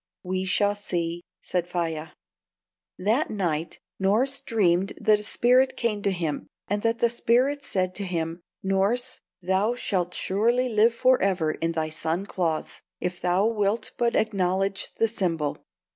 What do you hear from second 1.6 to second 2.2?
Faia.